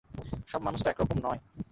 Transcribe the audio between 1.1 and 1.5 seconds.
নয়!